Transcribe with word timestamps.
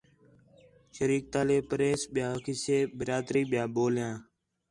شریکتالے، 0.95 1.57
پریس 1.69 2.01
ٻِیا 2.13 2.29
قِصّے، 2.45 2.77
برادری 2.97 3.41
ٻِیا 3.49 3.63
ٻولیاں 3.73 4.13